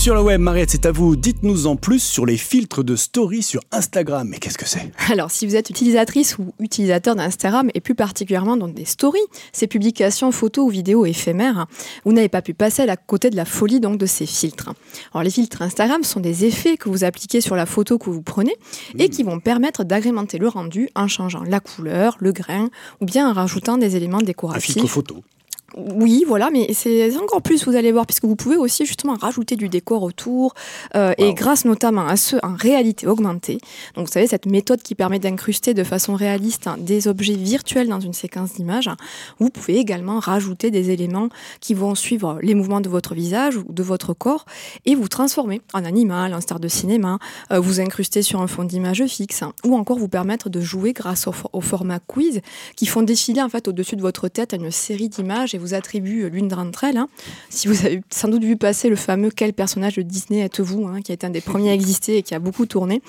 sur 0.00 0.14
le 0.14 0.22
web, 0.22 0.40
Mariette, 0.40 0.70
c'est 0.70 0.86
à 0.86 0.92
vous. 0.92 1.14
Dites-nous 1.14 1.66
en 1.66 1.76
plus 1.76 2.02
sur 2.02 2.24
les 2.24 2.38
filtres 2.38 2.82
de 2.82 2.96
story 2.96 3.42
sur 3.42 3.60
Instagram. 3.70 4.26
Mais 4.26 4.38
qu'est-ce 4.38 4.56
que 4.56 4.66
c'est? 4.66 4.90
Alors, 5.10 5.30
si 5.30 5.46
vous 5.46 5.56
êtes 5.56 5.68
utilisatrice 5.68 6.38
ou 6.38 6.54
utilisateur 6.58 7.16
d'Instagram, 7.16 7.68
et 7.74 7.80
plus 7.80 7.94
particulièrement 7.94 8.56
dans 8.56 8.68
des 8.68 8.86
stories, 8.86 9.20
ces 9.52 9.66
publications 9.66 10.32
photos 10.32 10.64
ou 10.64 10.70
vidéos 10.70 11.04
éphémères, 11.04 11.66
vous 12.06 12.14
n'avez 12.14 12.30
pas 12.30 12.40
pu 12.40 12.54
passer 12.54 12.88
à 12.88 12.96
côté 12.96 13.28
de 13.28 13.36
la 13.36 13.44
folie 13.44 13.78
donc 13.78 13.98
de 13.98 14.06
ces 14.06 14.24
filtres. 14.24 14.72
Alors, 15.12 15.22
les 15.22 15.30
filtres 15.30 15.60
Instagram 15.60 16.02
sont 16.02 16.20
des 16.20 16.46
effets 16.46 16.78
que 16.78 16.88
vous 16.88 17.04
appliquez 17.04 17.42
sur 17.42 17.54
la 17.54 17.66
photo 17.66 17.98
que 17.98 18.08
vous 18.08 18.22
prenez 18.22 18.56
et 18.98 19.10
qui 19.10 19.22
vont 19.22 19.38
permettre 19.38 19.84
d'agrémenter 19.84 20.38
le 20.38 20.48
rendu 20.48 20.88
en 20.94 21.08
changeant 21.08 21.42
la 21.42 21.60
couleur, 21.60 22.16
le 22.20 22.32
grain 22.32 22.70
ou 23.02 23.04
bien 23.04 23.28
en 23.28 23.34
rajoutant 23.34 23.76
des 23.76 23.96
éléments 23.96 24.22
décoratifs. 24.22 24.70
Un 24.70 24.72
filtre 24.72 24.88
photo. 24.88 25.22
Oui, 25.76 26.24
voilà, 26.26 26.50
mais 26.50 26.72
c'est 26.72 27.16
encore 27.16 27.42
plus, 27.42 27.64
vous 27.64 27.76
allez 27.76 27.92
voir, 27.92 28.04
puisque 28.04 28.24
vous 28.24 28.34
pouvez 28.34 28.56
aussi 28.56 28.84
justement 28.84 29.14
rajouter 29.14 29.54
du 29.54 29.68
décor 29.68 30.02
autour, 30.02 30.54
euh, 30.96 31.12
et 31.16 31.32
grâce 31.32 31.64
notamment 31.64 32.06
à 32.06 32.16
ce 32.16 32.36
en 32.42 32.54
réalité 32.54 33.06
augmentée. 33.06 33.58
Donc 33.94 34.06
vous 34.06 34.12
savez, 34.12 34.26
cette 34.26 34.46
méthode 34.46 34.82
qui 34.82 34.94
permet 34.94 35.18
d'incruster 35.18 35.72
de 35.72 35.84
façon 35.84 36.14
réaliste 36.14 36.66
hein, 36.66 36.76
des 36.78 37.06
objets 37.06 37.34
virtuels 37.34 37.88
dans 37.88 38.00
une 38.00 38.12
séquence 38.12 38.54
d'images, 38.54 38.90
vous 39.38 39.50
pouvez 39.50 39.76
également 39.76 40.18
rajouter 40.18 40.70
des 40.70 40.90
éléments 40.90 41.28
qui 41.60 41.74
vont 41.74 41.94
suivre 41.94 42.38
les 42.42 42.54
mouvements 42.54 42.80
de 42.80 42.88
votre 42.88 43.14
visage 43.14 43.56
ou 43.56 43.64
de 43.68 43.82
votre 43.82 44.12
corps, 44.12 44.46
et 44.86 44.96
vous 44.96 45.08
transformer 45.08 45.60
en 45.72 45.84
animal, 45.84 46.34
en 46.34 46.40
star 46.40 46.58
de 46.58 46.68
cinéma, 46.68 47.18
euh, 47.52 47.60
vous 47.60 47.80
incruster 47.80 48.22
sur 48.22 48.40
un 48.40 48.48
fond 48.48 48.64
d'image 48.64 49.04
fixe, 49.06 49.42
hein, 49.42 49.52
ou 49.64 49.76
encore 49.76 49.98
vous 49.98 50.08
permettre 50.08 50.50
de 50.50 50.60
jouer 50.60 50.92
grâce 50.92 51.28
au, 51.28 51.34
au, 51.52 51.60
format 51.60 52.00
quiz, 52.00 52.40
qui 52.74 52.86
font 52.86 53.02
défiler 53.02 53.40
en 53.40 53.48
fait 53.48 53.68
au-dessus 53.68 53.94
de 53.94 54.02
votre 54.02 54.26
tête 54.28 54.52
une 54.52 54.70
série 54.70 55.08
d'images 55.08 55.54
vous 55.60 55.69
attribue 55.74 56.28
l'une 56.28 56.48
d'entre 56.48 56.84
elles. 56.84 56.96
Hein. 56.96 57.08
Si 57.48 57.68
vous 57.68 57.86
avez 57.86 58.02
sans 58.10 58.28
doute 58.28 58.44
vu 58.44 58.56
passer 58.56 58.88
le 58.88 58.96
fameux 58.96 59.30
Quel 59.30 59.52
personnage 59.52 59.96
de 59.96 60.02
Disney 60.02 60.40
êtes-vous 60.40 60.86
hein, 60.86 61.00
qui 61.02 61.12
a 61.12 61.14
été 61.14 61.26
un 61.26 61.30
des 61.30 61.40
premiers 61.40 61.70
à 61.70 61.74
exister 61.74 62.18
et 62.18 62.22
qui 62.22 62.34
a 62.34 62.38
beaucoup 62.38 62.66
tourné. 62.66 63.02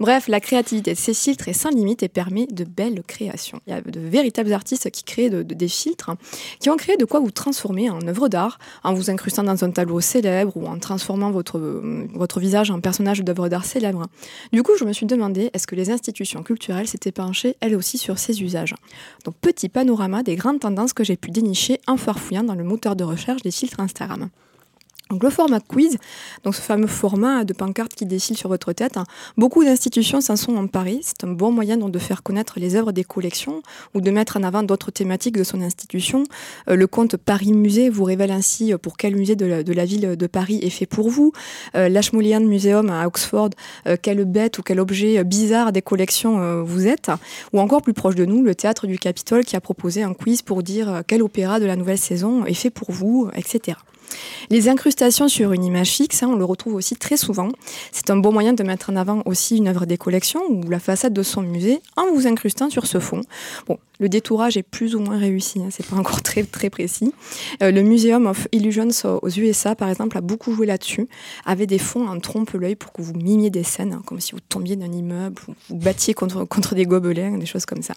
Bref, 0.00 0.28
la 0.28 0.40
créativité 0.40 0.92
de 0.92 0.98
ces 0.98 1.14
filtres 1.14 1.48
est 1.48 1.52
sans 1.52 1.70
limite 1.70 2.02
et 2.02 2.08
permet 2.08 2.46
de 2.46 2.64
belles 2.64 3.02
créations. 3.06 3.60
Il 3.66 3.70
y 3.70 3.72
a 3.72 3.80
de 3.80 4.00
véritables 4.00 4.52
artistes 4.52 4.90
qui 4.90 5.04
créent 5.04 5.30
des 5.30 5.68
filtres, 5.68 6.12
qui 6.60 6.70
ont 6.70 6.76
créé 6.76 6.96
de 6.96 7.04
quoi 7.04 7.20
vous 7.20 7.30
transformer 7.30 7.90
en 7.90 8.00
œuvre 8.06 8.28
d'art, 8.28 8.58
en 8.84 8.94
vous 8.94 9.10
incrustant 9.10 9.42
dans 9.42 9.64
un 9.64 9.70
tableau 9.70 10.00
célèbre 10.00 10.56
ou 10.56 10.66
en 10.66 10.78
transformant 10.78 11.30
votre, 11.30 11.58
votre 12.14 12.40
visage 12.40 12.70
en 12.70 12.80
personnage 12.80 13.20
d'œuvre 13.20 13.48
d'art 13.48 13.64
célèbre. 13.64 14.06
Du 14.52 14.62
coup, 14.62 14.72
je 14.78 14.84
me 14.84 14.92
suis 14.92 15.06
demandé, 15.06 15.50
est-ce 15.52 15.66
que 15.66 15.74
les 15.74 15.90
institutions 15.90 16.42
culturelles 16.42 16.88
s'étaient 16.88 17.12
penchées 17.12 17.56
elles 17.60 17.74
aussi 17.74 17.98
sur 17.98 18.18
ces 18.18 18.42
usages? 18.42 18.74
Donc, 19.24 19.34
petit 19.40 19.68
panorama 19.68 20.22
des 20.22 20.36
grandes 20.36 20.60
tendances 20.60 20.92
que 20.92 21.04
j'ai 21.04 21.16
pu 21.16 21.30
dénicher 21.30 21.80
en 21.86 21.95
farfouillant 21.96 22.44
dans 22.44 22.54
le 22.54 22.64
moteur 22.64 22.96
de 22.96 23.04
recherche 23.04 23.42
des 23.42 23.50
filtres 23.50 23.80
Instagram. 23.80 24.28
Donc 25.10 25.22
le 25.22 25.30
format 25.30 25.60
quiz, 25.60 25.98
donc 26.42 26.56
ce 26.56 26.60
fameux 26.60 26.88
format 26.88 27.44
de 27.44 27.52
pancarte 27.52 27.94
qui 27.94 28.06
défile 28.06 28.36
sur 28.36 28.48
votre 28.48 28.72
tête, 28.72 28.96
hein, 28.96 29.04
beaucoup 29.36 29.64
d'institutions 29.64 30.20
s'en 30.20 30.34
sont 30.34 30.56
emparées. 30.56 30.98
C'est 31.02 31.22
un 31.22 31.30
bon 31.30 31.52
moyen 31.52 31.76
donc, 31.76 31.92
de 31.92 31.98
faire 32.00 32.24
connaître 32.24 32.58
les 32.58 32.74
œuvres 32.74 32.90
des 32.90 33.04
collections 33.04 33.62
ou 33.94 34.00
de 34.00 34.10
mettre 34.10 34.36
en 34.36 34.42
avant 34.42 34.64
d'autres 34.64 34.90
thématiques 34.90 35.36
de 35.36 35.44
son 35.44 35.62
institution. 35.62 36.24
Euh, 36.68 36.74
le 36.74 36.88
compte 36.88 37.16
Paris 37.16 37.52
Musée 37.52 37.88
vous 37.88 38.02
révèle 38.02 38.32
ainsi 38.32 38.72
euh, 38.72 38.78
pour 38.78 38.96
quel 38.96 39.14
musée 39.14 39.36
de 39.36 39.46
la, 39.46 39.84
ville 39.84 40.16
de 40.16 40.26
Paris 40.26 40.58
est 40.62 40.70
fait 40.70 40.86
pour 40.86 41.08
vous. 41.08 41.32
Euh, 41.76 41.88
L'Ashmolean 41.88 42.40
Museum 42.40 42.90
à 42.90 43.06
Oxford, 43.06 43.50
euh, 43.86 43.96
quelle 44.00 44.24
bête 44.24 44.58
ou 44.58 44.62
quel 44.62 44.80
objet 44.80 45.22
bizarre 45.22 45.70
des 45.70 45.82
collections 45.82 46.62
vous 46.64 46.86
êtes. 46.86 47.10
Ou 47.52 47.60
encore 47.60 47.82
plus 47.82 47.92
proche 47.92 48.14
de 48.14 48.24
nous, 48.24 48.42
le 48.42 48.54
théâtre 48.54 48.86
du 48.86 48.98
Capitole 48.98 49.44
qui 49.44 49.54
a 49.54 49.60
proposé 49.60 50.02
un 50.02 50.14
quiz 50.14 50.42
pour 50.42 50.62
dire 50.62 51.02
quel 51.06 51.22
opéra 51.22 51.60
de 51.60 51.66
la 51.66 51.76
nouvelle 51.76 51.98
saison 51.98 52.44
est 52.44 52.54
fait 52.54 52.70
pour 52.70 52.90
vous, 52.90 53.30
etc. 53.34 53.76
Les 54.50 54.68
incrustations 54.68 55.28
sur 55.28 55.52
une 55.52 55.64
image 55.64 55.90
fixe, 55.90 56.22
hein, 56.22 56.28
on 56.30 56.36
le 56.36 56.44
retrouve 56.44 56.74
aussi 56.74 56.96
très 56.96 57.16
souvent. 57.16 57.48
C'est 57.92 58.10
un 58.10 58.16
bon 58.16 58.32
moyen 58.32 58.52
de 58.52 58.62
mettre 58.62 58.90
en 58.90 58.96
avant 58.96 59.22
aussi 59.24 59.56
une 59.56 59.68
œuvre 59.68 59.86
des 59.86 59.98
collections 59.98 60.42
ou 60.48 60.68
la 60.68 60.78
façade 60.78 61.12
de 61.12 61.22
son 61.22 61.42
musée 61.42 61.80
en 61.96 62.06
vous 62.12 62.26
incrustant 62.26 62.70
sur 62.70 62.86
ce 62.86 63.00
fond. 63.00 63.22
Bon, 63.66 63.78
le 63.98 64.08
détourage 64.08 64.56
est 64.56 64.62
plus 64.62 64.94
ou 64.94 65.00
moins 65.00 65.18
réussi, 65.18 65.60
hein, 65.60 65.68
c'est 65.70 65.86
pas 65.86 65.96
encore 65.96 66.22
très 66.22 66.42
très 66.42 66.68
précis. 66.68 67.12
Euh, 67.62 67.70
le 67.70 67.82
Museum 67.82 68.26
of 68.26 68.46
Illusions 68.52 68.88
aux 69.22 69.30
USA, 69.30 69.74
par 69.74 69.88
exemple, 69.88 70.18
a 70.18 70.20
beaucoup 70.20 70.52
joué 70.52 70.66
là-dessus, 70.66 71.08
avait 71.46 71.66
des 71.66 71.78
fonds 71.78 72.06
en 72.06 72.20
trompe-l'œil 72.20 72.76
pour 72.76 72.92
que 72.92 73.00
vous 73.00 73.14
mimiez 73.14 73.50
des 73.50 73.62
scènes, 73.62 73.94
hein, 73.94 74.02
comme 74.04 74.20
si 74.20 74.32
vous 74.32 74.40
tombiez 74.40 74.76
d'un 74.76 74.92
immeuble, 74.92 75.40
ou 75.48 75.54
vous 75.70 75.76
battiez 75.76 76.12
contre, 76.14 76.44
contre 76.44 76.74
des 76.74 76.84
gobelins, 76.84 77.38
des 77.38 77.46
choses 77.46 77.64
comme 77.64 77.82
ça. 77.82 77.94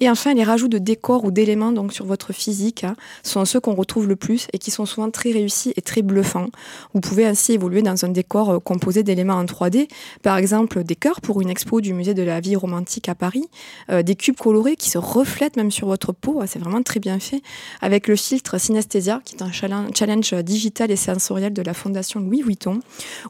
Et 0.00 0.08
enfin, 0.08 0.34
les 0.34 0.44
rajouts 0.44 0.68
de 0.68 0.78
décors 0.78 1.24
ou 1.24 1.32
d'éléments 1.32 1.72
donc 1.72 1.92
sur 1.92 2.06
votre 2.06 2.32
physique 2.32 2.84
hein, 2.84 2.94
sont 3.24 3.44
ceux 3.44 3.58
qu'on 3.58 3.74
retrouve 3.74 4.06
le 4.06 4.14
plus 4.14 4.46
et 4.52 4.58
qui 4.58 4.70
sont 4.70 4.86
souvent 4.86 5.10
très 5.10 5.17
réussis 5.24 5.72
et 5.76 5.82
très 5.82 6.02
bluffants. 6.02 6.48
Vous 6.94 7.00
pouvez 7.00 7.26
ainsi 7.26 7.52
évoluer 7.52 7.82
dans 7.82 8.04
un 8.04 8.08
décor 8.08 8.50
euh, 8.50 8.58
composé 8.58 9.02
d'éléments 9.02 9.34
en 9.34 9.44
3D, 9.44 9.88
par 10.22 10.36
exemple 10.36 10.84
des 10.84 10.96
cœurs 10.96 11.20
pour 11.20 11.40
une 11.40 11.50
expo 11.50 11.80
du 11.80 11.92
musée 11.94 12.14
de 12.14 12.22
la 12.22 12.40
vie 12.40 12.56
romantique 12.56 13.08
à 13.08 13.14
Paris, 13.14 13.48
euh, 13.90 14.02
des 14.02 14.14
cubes 14.14 14.36
colorés 14.36 14.76
qui 14.76 14.90
se 14.90 14.98
reflète 14.98 15.56
même 15.56 15.70
sur 15.70 15.88
votre 15.88 16.12
peau. 16.12 16.40
C'est 16.46 16.58
vraiment 16.58 16.82
très 16.82 17.00
bien 17.00 17.18
fait. 17.18 17.42
Avec 17.80 18.08
le 18.08 18.16
filtre 18.16 18.58
Synesthesia, 18.58 19.20
qui 19.24 19.36
est 19.36 19.42
un 19.42 19.52
challenge 19.52 20.34
digital 20.42 20.90
et 20.90 20.96
sensoriel 20.96 21.52
de 21.52 21.62
la 21.62 21.74
Fondation 21.74 22.20
Louis 22.20 22.42
Vuitton. 22.42 22.80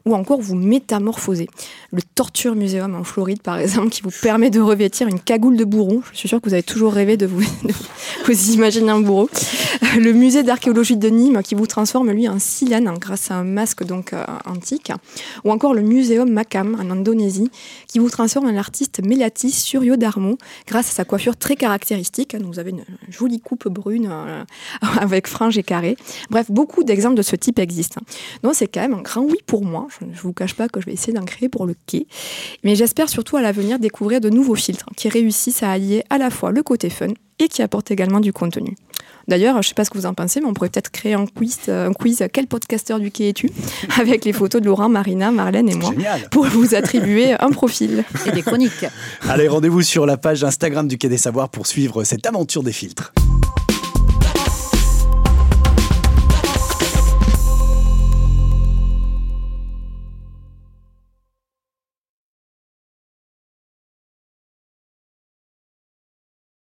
Ou 0.05 0.15
encore 0.15 0.41
vous 0.41 0.55
métamorphoser. 0.55 1.47
Le 1.91 2.01
Torture 2.01 2.55
Museum 2.55 2.95
en 2.95 3.03
Floride, 3.03 3.41
par 3.41 3.57
exemple, 3.57 3.89
qui 3.89 4.01
vous 4.01 4.11
permet 4.21 4.49
de 4.49 4.59
revêtir 4.59 5.07
une 5.07 5.19
cagoule 5.19 5.57
de 5.57 5.65
bourreau. 5.65 6.03
Je 6.11 6.17
suis 6.17 6.29
sûre 6.29 6.41
que 6.41 6.47
vous 6.47 6.53
avez 6.53 6.63
toujours 6.63 6.93
rêvé 6.93 7.17
de 7.17 7.25
vous, 7.25 7.41
vous 8.25 8.51
imaginer 8.51 8.91
un 8.91 9.01
bourreau. 9.01 9.29
Le 9.97 10.13
musée 10.13 10.43
d'archéologie 10.43 10.97
de 10.97 11.09
Nîmes, 11.09 11.41
qui 11.43 11.55
vous 11.55 11.67
transforme, 11.67 12.11
lui, 12.11 12.27
en 12.27 12.39
silène 12.39 12.91
grâce 12.99 13.31
à 13.31 13.35
un 13.35 13.43
masque 13.43 13.83
donc 13.83 14.13
euh, 14.13 14.25
antique. 14.45 14.91
Ou 15.43 15.51
encore 15.51 15.73
le 15.73 15.81
Muséum 15.81 16.29
Makam 16.29 16.75
en 16.79 16.89
Indonésie, 16.91 17.49
qui 17.87 17.99
vous 17.99 18.09
transforme 18.09 18.47
en 18.47 18.51
l'artiste 18.51 19.01
Melati 19.05 19.51
Suryo 19.51 19.95
Darmo 19.95 20.37
grâce 20.67 20.89
à 20.89 20.91
sa 20.91 21.05
coiffure 21.05 21.37
très 21.37 21.55
caractéristique 21.55 21.69
caractéristiques. 21.69 22.35
Vous 22.35 22.59
avez 22.59 22.71
une 22.71 22.83
jolie 23.09 23.39
coupe 23.39 23.67
brune 23.67 24.09
euh, 24.11 24.43
avec 24.99 25.27
franges 25.27 25.57
et 25.57 25.63
carrés. 25.63 25.97
Bref, 26.29 26.47
beaucoup 26.49 26.83
d'exemples 26.83 27.15
de 27.15 27.21
ce 27.21 27.35
type 27.35 27.59
existent. 27.59 28.01
Donc 28.43 28.55
c'est 28.55 28.67
quand 28.67 28.81
même 28.81 28.93
un 28.93 29.01
grand 29.01 29.21
oui 29.21 29.37
pour 29.45 29.63
moi. 29.63 29.87
Je 29.99 30.05
ne 30.05 30.13
vous 30.13 30.33
cache 30.33 30.55
pas 30.55 30.67
que 30.67 30.81
je 30.81 30.85
vais 30.85 30.93
essayer 30.93 31.13
d'en 31.13 31.25
créer 31.25 31.49
pour 31.49 31.65
le 31.65 31.75
quai. 31.85 32.07
Mais 32.63 32.75
j'espère 32.75 33.09
surtout 33.09 33.37
à 33.37 33.41
l'avenir 33.41 33.79
découvrir 33.79 34.21
de 34.21 34.29
nouveaux 34.29 34.55
filtres 34.55 34.89
qui 34.95 35.09
réussissent 35.09 35.63
à 35.63 35.71
allier 35.71 36.03
à 36.09 36.17
la 36.17 36.29
fois 36.29 36.51
le 36.51 36.63
côté 36.63 36.89
fun 36.89 37.07
et 37.39 37.47
qui 37.47 37.61
apportent 37.61 37.91
également 37.91 38.19
du 38.19 38.33
contenu. 38.33 38.75
D'ailleurs, 39.29 39.53
je 39.53 39.59
ne 39.59 39.63
sais 39.63 39.75
pas 39.75 39.85
ce 39.85 39.91
que 39.91 39.97
vous 39.99 40.07
en 40.07 40.15
pensez, 40.15 40.41
mais 40.41 40.47
on 40.47 40.55
pourrait 40.55 40.69
peut-être 40.69 40.89
créer 40.89 41.13
un 41.13 41.27
quiz, 41.27 41.59
un 41.69 41.93
quiz 41.93 42.23
Quel 42.33 42.47
podcasteur 42.47 42.99
du 42.99 43.11
quai 43.11 43.29
es-tu 43.29 43.51
Avec 43.99 44.25
les 44.25 44.33
photos 44.33 44.59
de 44.59 44.65
Laurent, 44.65 44.89
Marina, 44.89 45.29
Marlène 45.29 45.69
et 45.69 45.75
moi. 45.75 45.91
Pour 46.31 46.45
vous 46.45 46.73
attribuer 46.73 47.33
un 47.39 47.51
profil. 47.51 48.03
Et 48.25 48.31
des 48.31 48.41
chroniques. 48.41 48.87
Allez, 49.29 49.47
rendez-vous 49.47 49.83
sur 49.83 50.07
la 50.07 50.17
page 50.17 50.43
Instagram 50.43 50.87
du 50.87 50.97
Quai 50.97 51.09
des 51.09 51.17
Savoirs 51.17 51.49
pour 51.49 51.67
suivre 51.67 52.03
cette 52.03 52.25
aventure 52.25 52.63
des 52.63 52.71
filtres. 52.71 53.13